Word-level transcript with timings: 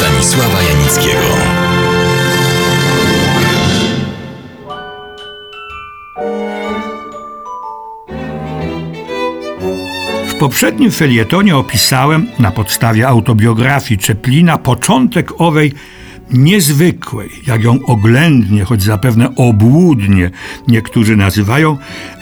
Stanisława 0.00 0.62
Janickiego. 0.62 1.20
W 10.28 10.34
poprzednim 10.34 10.90
felietonie 10.90 11.56
opisałem 11.56 12.26
na 12.38 12.50
podstawie 12.50 13.08
autobiografii 13.08 13.98
Czeplina 13.98 14.58
początek 14.58 15.40
owej 15.40 15.72
niezwykłej, 16.30 17.30
jak 17.46 17.64
ją 17.64 17.78
oględnie, 17.86 18.64
choć 18.64 18.82
zapewne 18.82 19.34
obłudnie 19.36 20.30
niektórzy 20.68 21.16
nazywają, 21.16 21.76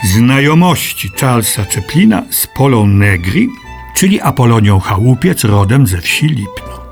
znajomości 0.04 1.10
Charlesa 1.20 1.64
Czeplina 1.64 2.22
z 2.30 2.46
Polą 2.46 2.86
Negri, 2.86 3.48
czyli 3.94 4.20
Apolonią 4.20 4.80
Chałupiec 4.80 5.44
rodem 5.44 5.86
ze 5.86 6.00
wsi 6.00 6.26
Lipno. 6.26 6.87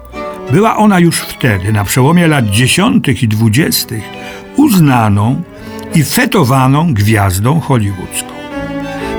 Była 0.53 0.77
ona 0.77 0.99
już 0.99 1.21
wtedy, 1.21 1.73
na 1.73 1.85
przełomie 1.85 2.27
lat 2.27 2.47
dziesiątych 2.47 3.23
i 3.23 3.29
dwudziestych, 3.29 4.05
uznaną 4.57 5.43
i 5.95 6.05
fetowaną 6.05 6.95
gwiazdą 6.95 7.61
hollywoodzką. 7.61 8.37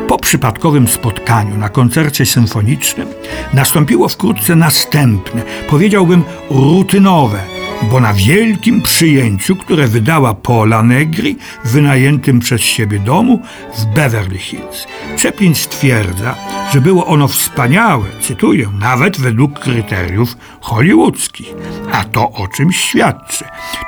Po 0.07 0.17
przypadkowym 0.17 0.87
spotkaniu 0.87 1.57
na 1.57 1.69
koncercie 1.69 2.25
symfonicznym 2.25 3.07
nastąpiło 3.53 4.09
wkrótce 4.09 4.55
następne, 4.55 5.41
powiedziałbym 5.69 6.23
rutynowe, 6.49 7.39
bo 7.83 7.99
na 7.99 8.13
wielkim 8.13 8.81
przyjęciu, 8.81 9.55
które 9.55 9.87
wydała 9.87 10.33
Paula 10.33 10.83
Negri 10.83 11.37
w 11.63 11.71
wynajętym 11.71 12.39
przez 12.39 12.61
siebie 12.61 12.99
domu 12.99 13.41
w 13.77 13.85
Beverly 13.85 14.37
Hills. 14.37 14.87
Chaplin 15.23 15.55
stwierdza, 15.55 16.35
że 16.73 16.81
było 16.81 17.05
ono 17.05 17.27
wspaniałe, 17.27 18.05
cytuję, 18.21 18.69
nawet 18.79 19.19
według 19.19 19.59
kryteriów 19.59 20.37
hollywoodzkich. 20.61 21.53
A 21.91 22.03
to 22.03 22.31
o 22.31 22.47
czymś 22.47 22.81
świadczy. 22.81 23.45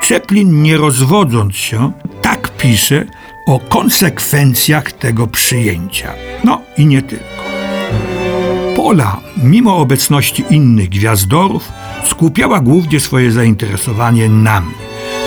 Chaplin, 0.10 0.62
nie 0.62 0.78
rozwodząc 0.78 1.56
się, 1.56 1.92
tak 2.22 2.58
pisze 2.58 3.06
o 3.46 3.60
konsekwencjach 3.60 4.92
tego 4.92 5.28
przyjęcia. 5.28 6.14
No 6.44 6.62
i 6.78 6.86
nie 6.86 7.02
tylko. 7.02 7.49
Pola, 8.84 9.20
mimo 9.44 9.78
obecności 9.78 10.44
innych 10.50 10.90
gwiazdorów, 10.90 11.72
skupiała 12.06 12.60
głównie 12.60 13.00
swoje 13.00 13.32
zainteresowanie 13.32 14.30
na 14.30 14.62
mnie. 14.62 14.76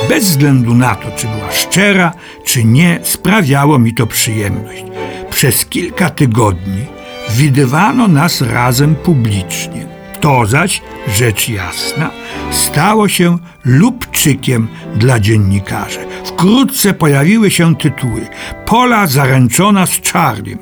Bez 0.09 0.25
względu 0.25 0.75
na 0.75 0.95
to, 0.95 1.11
czy 1.17 1.27
była 1.27 1.53
szczera, 1.53 2.13
czy 2.45 2.65
nie, 2.65 2.99
sprawiało 3.03 3.79
mi 3.79 3.95
to 3.95 4.07
przyjemność. 4.07 4.85
Przez 5.31 5.67
kilka 5.67 6.11
tygodni 6.11 6.85
widywano 7.31 8.09
nas 8.09 8.41
razem 8.41 8.95
publicznie. 8.95 9.87
To 10.21 10.47
zaś, 10.47 10.83
rzecz 11.09 11.49
jasna, 11.49 12.11
stało 12.51 13.09
się 13.09 13.39
lubczykiem 13.65 14.69
dla 14.97 15.21
dziennikarzy. 15.21 15.99
Wkrótce 16.25 16.95
pojawiły 16.95 17.51
się 17.51 17.77
tytuły 17.77 18.27
Pola 18.67 19.07
zaręczona 19.07 19.87
z 19.87 20.01
Charliem. 20.13 20.59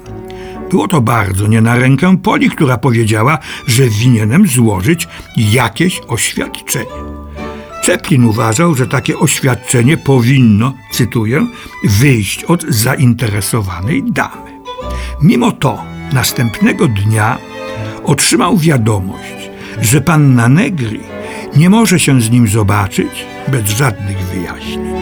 Było 0.71 0.89
to 0.89 1.01
bardzo 1.01 1.47
nie 1.47 1.61
na 1.61 1.77
rękę 1.77 2.17
Poli, 2.17 2.51
która 2.51 2.79
powiedziała, 2.79 3.39
że 3.67 3.89
winienem 3.89 4.47
złożyć 4.47 5.09
jakieś 5.37 6.01
oświadczenie. 6.09 6.87
Chaplin 7.87 8.25
uważał, 8.25 8.75
że 8.75 8.87
takie 8.87 9.19
oświadczenie 9.19 9.97
powinno, 9.97 10.73
cytuję, 10.93 11.47
wyjść 11.85 12.45
od 12.45 12.63
zainteresowanej 12.63 14.03
damy. 14.03 14.61
Mimo 15.23 15.53
to 15.53 15.79
następnego 16.13 16.89
dnia 16.89 17.39
otrzymał 18.05 18.57
wiadomość, 18.57 19.51
że 19.81 20.01
panna 20.01 20.49
Negri 20.49 21.01
nie 21.57 21.71
może 21.71 22.01
się 22.01 22.21
z 22.21 22.31
nim 22.31 22.49
zobaczyć 22.49 23.27
bez 23.49 23.69
żadnych 23.69 24.19
wyjaśnień. 24.19 24.95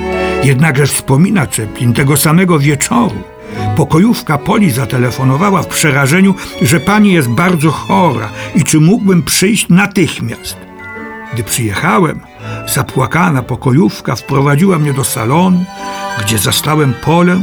Jednakże 0.45 0.87
wspomina 0.87 1.47
Chaplin 1.47 1.93
tego 1.93 2.17
samego 2.17 2.59
wieczoru, 2.59 3.23
Pokojówka 3.79 4.39
Poli 4.39 4.71
zatelefonowała 4.71 5.63
w 5.63 5.67
przerażeniu, 5.67 6.35
że 6.63 6.81
pani 6.81 7.13
jest 7.13 7.29
bardzo 7.29 7.71
chora 7.71 8.29
i 8.55 8.65
czy 8.65 8.81
mógłbym 8.81 9.23
przyjść 9.23 9.69
natychmiast. 9.69 10.57
Gdy 11.35 11.45
przyjechałem, 11.45 12.21
zapłakana 12.75 13.43
pokojówka 13.43 14.17
wprowadziła 14.17 14.79
mnie 14.79 14.93
do 14.93 15.05
salonu, 15.05 15.65
gdzie 16.23 16.39
zastałem 16.39 16.95
Polę 17.05 17.41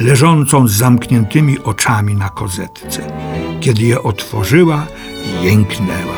leżącą 0.00 0.68
z 0.68 0.72
zamkniętymi 0.72 1.58
oczami 1.58 2.14
na 2.14 2.28
kozetce. 2.28 3.12
Kiedy 3.60 3.82
je 3.82 4.02
otworzyła, 4.02 4.86
jęknęła. 5.42 6.16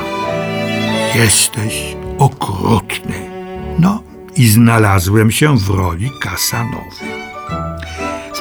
Jesteś 1.14 1.96
okrutny. 2.18 3.30
No 3.78 4.02
i 4.36 4.48
znalazłem 4.48 5.30
się 5.30 5.58
w 5.58 5.68
roli 5.68 6.10
Kasanowy. 6.20 7.17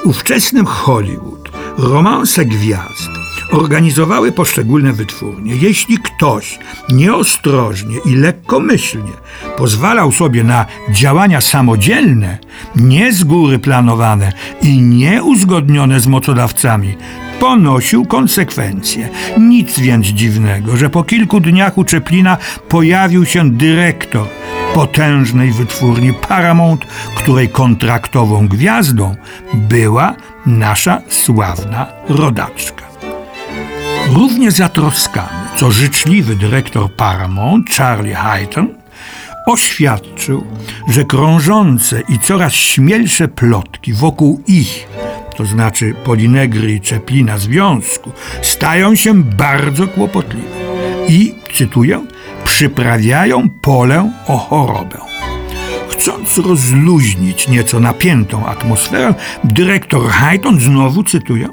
Ówczesnym 0.08 0.66
Hollywood 0.66 1.52
romanse 1.78 2.46
gwiazd 2.46 3.10
organizowały 3.52 4.32
poszczególne 4.32 4.94
wytwórnie. 4.94 5.56
Jeśli 5.56 5.98
ktoś 5.98 6.60
nieostrożnie 6.90 7.98
i 8.06 8.16
lekkomyślnie 8.16 9.12
pozwalał 9.58 10.12
sobie 10.12 10.44
na 10.44 10.66
działania 10.92 11.42
samodzielne, 11.42 12.38
nie 12.76 13.14
z 13.14 13.24
góry 13.24 13.60
planowane 13.60 14.32
i 14.62 14.82
nieuzgodnione 14.82 16.00
z 16.00 16.08
mocodawcami, 16.08 16.98
ponosił 17.40 18.06
konsekwencje. 18.06 19.10
Nic 19.38 19.80
więc 19.80 20.06
dziwnego, 20.06 20.78
że 20.78 20.90
po 20.90 21.04
kilku 21.04 21.40
dniach 21.40 21.78
u 21.78 21.84
Czeplina 21.84 22.38
pojawił 22.70 23.26
się 23.26 23.52
dyrektor 23.52 24.28
potężnej 24.78 25.52
wytwórni 25.52 26.14
Paramount, 26.14 26.86
której 27.16 27.50
kontraktową 27.50 28.48
gwiazdą 28.48 29.16
była 29.54 30.16
nasza 30.46 31.02
sławna 31.10 31.88
rodaczka. 32.10 32.84
Równie 34.14 34.52
zatroskany, 34.52 35.48
co 35.56 35.72
życzliwy 35.72 36.36
dyrektor 36.36 36.94
Paramount, 36.96 37.70
Charlie 37.70 38.16
Hayton, 38.16 38.68
oświadczył, 39.46 40.46
że 40.88 41.06
krążące 41.06 42.02
i 42.10 42.20
coraz 42.20 42.54
śmielsze 42.54 43.28
plotki 43.28 43.94
wokół 43.94 44.42
ich, 44.48 44.88
to 45.36 45.46
znaczy 45.46 45.94
Polinegry 46.04 46.74
i 46.74 46.82
Czeplina 46.82 47.38
związku, 47.38 48.12
stają 48.42 48.96
się 48.96 49.24
bardzo 49.24 49.88
kłopotliwe 49.88 50.58
i, 51.08 51.36
cytuję, 51.54 52.06
przyprawiają 52.48 53.50
polę 53.50 54.12
o 54.28 54.38
chorobę. 54.38 54.98
Chcąc 55.90 56.38
rozluźnić 56.38 57.48
nieco 57.48 57.80
napiętą 57.80 58.46
atmosferę, 58.46 59.14
dyrektor 59.44 60.10
Hayton, 60.10 60.60
znowu 60.60 61.04
cytuję, 61.04 61.48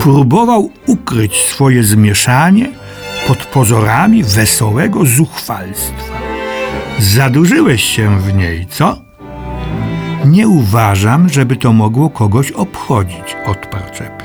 próbował 0.00 0.70
ukryć 0.86 1.36
swoje 1.36 1.84
zmieszanie 1.84 2.68
pod 3.28 3.38
pozorami 3.46 4.24
wesołego 4.24 5.06
zuchwalstwa. 5.06 6.14
Zadłużyłeś 6.98 7.82
się 7.82 8.20
w 8.20 8.34
niej, 8.34 8.66
co? 8.66 8.98
Nie 10.24 10.48
uważam, 10.48 11.28
żeby 11.28 11.56
to 11.56 11.72
mogło 11.72 12.10
kogoś 12.10 12.52
obchodzić, 12.52 13.36
odparł 13.46 13.84
Chaplin. 13.84 14.23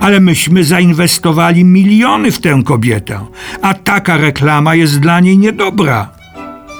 Ale 0.00 0.20
myśmy 0.20 0.64
zainwestowali 0.64 1.64
miliony 1.64 2.32
w 2.32 2.40
tę 2.40 2.62
kobietę, 2.64 3.26
a 3.62 3.74
taka 3.74 4.16
reklama 4.16 4.74
jest 4.74 5.00
dla 5.00 5.20
niej 5.20 5.38
niedobra. 5.38 6.10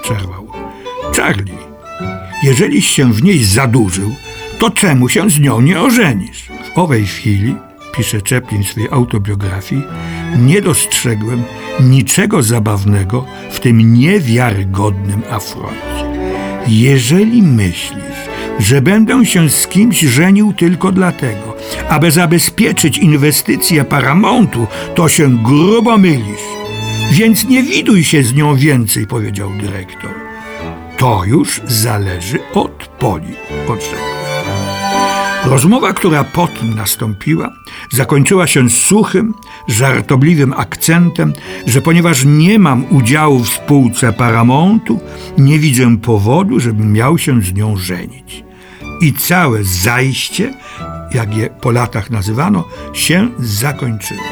Przerwał. 0.03 0.47
Charlie, 1.17 1.59
jeżeliś 2.43 2.87
się 2.87 3.13
w 3.13 3.23
niej 3.23 3.45
zadłużył, 3.45 4.15
to 4.59 4.71
czemu 4.71 5.09
się 5.09 5.31
z 5.31 5.41
nią 5.41 5.61
nie 5.61 5.81
ożenisz? 5.81 6.49
W 6.75 6.79
owej 6.79 7.07
chwili, 7.07 7.55
pisze 7.97 8.19
Chaplin 8.31 8.65
w 8.65 8.69
swojej 8.69 8.89
autobiografii, 8.91 9.83
nie 10.39 10.63
dostrzegłem 10.63 11.43
niczego 11.81 12.43
zabawnego 12.43 13.27
w 13.51 13.61
tym 13.61 13.95
niewiarygodnym 13.95 15.23
afroncie. 15.31 16.07
Jeżeli 16.69 17.43
myślisz, 17.43 18.26
że 18.59 18.83
będę 18.83 19.27
się 19.27 19.51
z 19.51 19.67
kimś 19.67 20.01
żenił 20.01 20.53
tylko 20.53 20.93
dlatego, 20.93 21.57
aby 21.89 22.11
zabezpieczyć 22.11 22.99
inwestycje 22.99 23.85
Paramountu, 23.85 24.67
to 24.95 25.09
się 25.09 25.39
grubo 25.43 25.99
mylisz. 25.99 26.47
Więc 27.13 27.45
nie 27.45 27.63
widuj 27.63 28.05
się 28.05 28.23
z 28.23 28.35
nią 28.35 28.57
więcej, 28.57 29.07
powiedział 29.07 29.51
dyrektor. 29.61 30.15
To 30.99 31.25
już 31.25 31.61
zależy 31.67 32.39
od 32.55 32.87
poli, 32.99 33.35
odrzekł. 33.69 34.26
Rozmowa, 35.47 35.93
która 35.93 36.25
potem 36.25 36.75
nastąpiła, 36.75 37.53
zakończyła 37.93 38.47
się 38.47 38.71
suchym, 38.71 39.35
żartobliwym 39.69 40.55
akcentem, 40.57 41.33
że 41.67 41.81
ponieważ 41.81 42.25
nie 42.25 42.59
mam 42.59 42.85
udziału 42.91 43.39
w 43.39 43.49
spółce 43.49 44.13
Paramountu, 44.13 45.01
nie 45.39 45.59
widzę 45.59 45.97
powodu, 45.97 46.61
żebym 46.61 46.93
miał 46.93 47.19
się 47.19 47.43
z 47.43 47.55
nią 47.55 47.77
żenić. 47.77 48.45
I 49.01 49.13
całe 49.13 49.65
zajście, 49.65 50.55
jak 51.15 51.37
je 51.37 51.51
po 51.61 51.71
latach 51.71 52.11
nazywano, 52.11 52.65
się 52.93 53.29
zakończyło. 53.39 54.23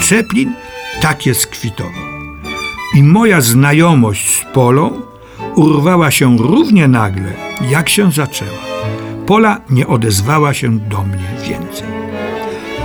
Czeplin 0.00 0.52
tak 1.00 1.26
je 1.26 1.34
skwitował. 1.34 2.10
I 2.96 3.02
moja 3.02 3.40
znajomość 3.40 4.36
z 4.36 4.44
Polą 4.44 5.00
urwała 5.54 6.10
się 6.10 6.38
równie 6.38 6.88
nagle, 6.88 7.32
jak 7.70 7.88
się 7.88 8.12
zaczęła. 8.12 8.69
Pola 9.30 9.60
nie 9.70 9.86
odezwała 9.86 10.54
się 10.54 10.78
do 10.78 11.02
mnie 11.02 11.48
więcej. 11.48 11.88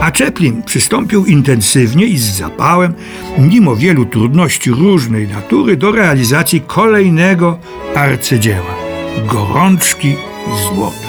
A 0.01 0.11
Chaplin 0.11 0.63
przystąpił 0.63 1.25
intensywnie 1.25 2.05
i 2.05 2.17
z 2.17 2.37
zapałem, 2.37 2.93
mimo 3.37 3.75
wielu 3.75 4.05
trudności 4.05 4.71
różnej 4.71 5.27
natury, 5.27 5.77
do 5.77 5.91
realizacji 5.91 6.61
kolejnego 6.61 7.59
arcydzieła 7.95 8.75
gorączki 9.27 10.15
złota. 10.63 11.07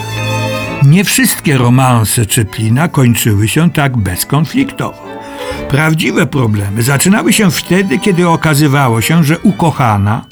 Nie 0.87 1.05
wszystkie 1.05 1.59
romanse 1.59 2.23
Chaplina 2.37 2.89
kończyły 2.89 3.49
się 3.49 3.71
tak 3.71 3.97
bezkonfliktowo. 3.97 5.07
Prawdziwe 5.69 6.27
problemy 6.27 6.83
zaczynały 6.83 7.33
się 7.33 7.51
wtedy, 7.51 7.99
kiedy 7.99 8.29
okazywało 8.29 9.01
się, 9.01 9.25
że 9.25 9.39
ukochana, 9.39 10.25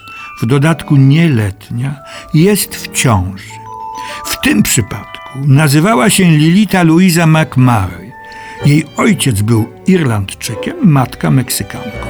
w 0.42 0.46
dodatku 0.46 0.96
nieletnia, 0.96 1.94
jest 2.34 2.76
w 2.76 2.92
ciąży. 2.92 3.63
Tym 4.44 4.62
przypadku 4.62 5.38
nazywała 5.46 6.10
się 6.10 6.24
Lilita 6.24 6.82
Louisa 6.82 7.26
McMurray. 7.26 8.12
Jej 8.66 8.84
ojciec 8.96 9.42
był 9.42 9.68
Irlandczykiem, 9.86 10.76
matka 10.82 11.30
Meksykanką. 11.30 12.06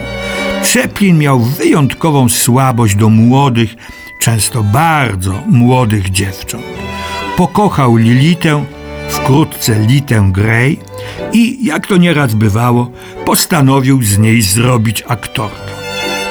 Chaplin 0.75 1.19
miał 1.19 1.41
wyjątkową 1.41 2.29
słabość 2.29 2.95
do 2.95 3.09
młodych, 3.09 3.75
często 4.21 4.63
bardzo 4.63 5.43
młodych 5.47 6.11
dziewcząt. 6.11 6.65
Pokochał 7.37 7.97
Lilitę, 7.97 8.65
wkrótce 9.09 9.81
Litę 9.81 10.29
Grey 10.33 10.79
i, 11.33 11.65
jak 11.65 11.87
to 11.87 11.97
nieraz 11.97 12.35
bywało, 12.35 12.91
postanowił 13.27 14.03
z 14.03 14.19
niej 14.19 14.43
zrobić 14.43 15.05
aktorkę. 15.09 15.73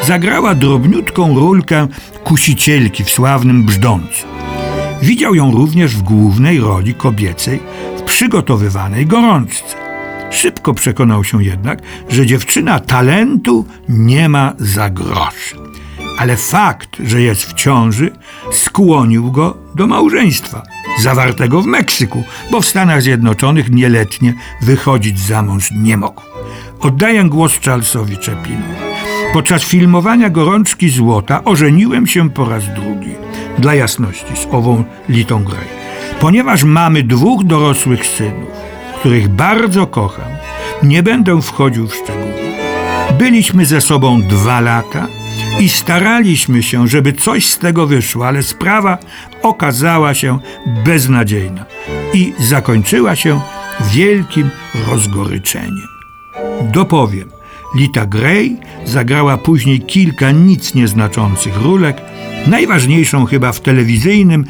Zagrała 0.08 0.56
drobniutką 0.56 1.40
rulkę 1.40 1.88
kusicielki 2.24 3.04
w 3.04 3.10
sławnym 3.10 3.64
Brzdącu. 3.64 4.34
Widział 5.02 5.36
ją 5.36 5.52
również 5.52 5.96
w 5.96 6.02
głównej 6.02 6.60
roli 6.60 6.94
kobiecej 6.94 7.60
w 7.98 8.02
przygotowywanej 8.02 9.06
gorączce. 9.06 9.76
Szybko 10.32 10.74
przekonał 10.74 11.24
się 11.24 11.44
jednak, 11.44 11.82
że 12.10 12.26
dziewczyna 12.26 12.80
talentu 12.80 13.66
nie 13.90 14.30
ma 14.30 14.54
za 14.60 14.90
grosz. 14.90 15.56
Ale 16.20 16.38
fakt, 16.38 16.98
że 17.06 17.22
jest 17.22 17.44
w 17.44 17.54
ciąży, 17.54 18.12
skłonił 18.52 19.32
go 19.32 19.58
do 19.76 19.88
małżeństwa, 19.88 20.64
zawartego 21.02 21.62
w 21.62 21.66
Meksyku, 21.66 22.24
bo 22.52 22.62
w 22.62 22.66
Stanach 22.66 23.02
Zjednoczonych 23.02 23.72
nieletnie 23.72 24.34
wychodzić 24.62 25.20
za 25.20 25.42
mąż 25.42 25.72
nie 25.72 25.98
mógł. 25.98 26.22
Oddaję 26.80 27.24
głos 27.24 27.60
Charlesowi 27.66 28.16
Chaplinowi. 28.16 28.74
Podczas 29.34 29.64
filmowania 29.64 30.30
Gorączki 30.30 30.90
Złota 30.90 31.44
ożeniłem 31.44 32.08
się 32.08 32.30
po 32.30 32.50
raz 32.50 32.64
drugi, 32.76 32.93
dla 33.58 33.76
jasności, 33.76 34.36
z 34.36 34.48
ową 34.52 34.84
Litą 35.10 35.44
Grey, 35.44 35.68
ponieważ 36.20 36.64
mamy 36.64 37.04
dwóch 37.04 37.44
dorosłych 37.44 38.06
synów, 38.06 38.50
których 39.00 39.28
bardzo 39.28 39.88
kocham. 39.88 40.32
Nie 40.84 41.04
będę 41.04 41.42
wchodził 41.42 41.88
w 41.88 41.96
szczegóły. 41.96 42.34
Byliśmy 43.18 43.66
ze 43.66 43.82
sobą 43.82 44.22
dwa 44.22 44.62
lata 44.62 45.08
i 45.60 45.70
staraliśmy 45.70 46.64
się, 46.64 46.88
żeby 46.88 47.14
coś 47.14 47.46
z 47.46 47.58
tego 47.58 47.88
wyszło, 47.88 48.28
ale 48.28 48.44
sprawa 48.44 48.98
okazała 49.42 50.14
się 50.14 50.40
beznadziejna 50.86 51.66
i 52.14 52.34
zakończyła 52.40 53.16
się 53.16 53.42
wielkim 53.94 54.50
rozgoryczeniem. 54.90 55.88
Dopowiem, 56.62 57.30
Lita 57.76 58.06
Gray 58.06 58.58
zagrała 58.86 59.38
później 59.38 59.82
kilka 59.82 60.32
nic 60.32 60.74
nieznaczących 60.74 61.62
rólek, 61.62 62.02
najważniejszą 62.48 63.26
chyba 63.26 63.52
w 63.52 63.62
telewizyjnym 63.62 64.46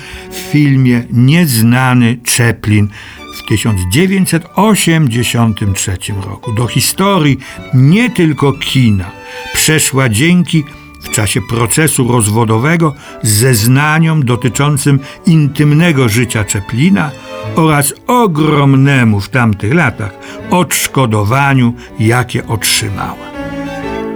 filmie 0.51 1.03
Nieznany 1.11 2.17
Chaplin 2.37 2.87
w 3.35 3.47
1983 3.47 5.97
roku. 6.25 6.53
Do 6.53 6.67
historii 6.67 7.37
nie 7.73 8.09
tylko 8.09 8.53
kina 8.53 9.11
przeszła 9.53 10.09
dzięki 10.09 10.63
w 11.01 11.09
czasie 11.09 11.41
procesu 11.49 12.11
rozwodowego 12.11 12.95
zeznaniom 13.21 14.25
dotyczącym 14.25 14.99
intymnego 15.25 16.09
życia 16.09 16.45
Chaplina 16.53 17.11
oraz 17.55 17.93
ogromnemu 18.07 19.19
w 19.19 19.29
tamtych 19.29 19.73
latach 19.73 20.11
odszkodowaniu, 20.49 21.73
jakie 21.99 22.47
otrzymała. 22.47 23.33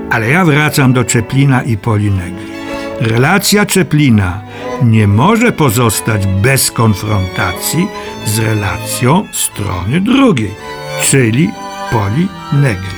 Ale 0.09 0.29
ja 0.29 0.45
wracam 0.45 0.93
do 0.93 1.03
Chaplina 1.13 1.63
i 1.63 1.77
Polinegri. 1.77 2.56
Relacja 3.01 3.65
Chaplina 3.65 4.41
nie 4.83 5.07
może 5.07 5.51
pozostać 5.51 6.27
bez 6.27 6.71
konfrontacji 6.71 7.87
z 8.25 8.39
relacją 8.39 9.23
strony 9.31 10.01
drugiej, 10.01 10.51
czyli 11.01 11.49
Poli 11.91 12.27
Negri. 12.53 12.97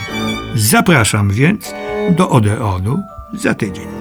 Zapraszam 0.55 1.29
więc 1.29 1.73
do 2.09 2.29
Odeonu 2.29 3.03
za 3.33 3.53
tydzień. 3.53 3.98